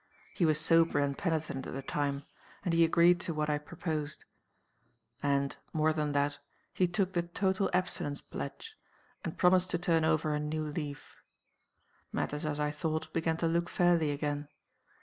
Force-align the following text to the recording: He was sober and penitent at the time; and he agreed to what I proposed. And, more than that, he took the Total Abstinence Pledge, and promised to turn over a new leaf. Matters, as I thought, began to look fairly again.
He 0.33 0.45
was 0.47 0.59
sober 0.59 0.97
and 0.97 1.15
penitent 1.15 1.67
at 1.67 1.73
the 1.73 1.83
time; 1.83 2.23
and 2.65 2.73
he 2.73 2.83
agreed 2.83 3.21
to 3.21 3.35
what 3.35 3.51
I 3.51 3.59
proposed. 3.59 4.25
And, 5.21 5.55
more 5.73 5.93
than 5.93 6.11
that, 6.13 6.39
he 6.73 6.87
took 6.87 7.13
the 7.13 7.21
Total 7.21 7.69
Abstinence 7.71 8.19
Pledge, 8.19 8.75
and 9.23 9.37
promised 9.37 9.69
to 9.69 9.77
turn 9.77 10.03
over 10.03 10.33
a 10.33 10.39
new 10.39 10.63
leaf. 10.63 11.21
Matters, 12.11 12.47
as 12.47 12.59
I 12.59 12.71
thought, 12.71 13.13
began 13.13 13.37
to 13.37 13.47
look 13.47 13.69
fairly 13.69 14.09
again. 14.09 14.47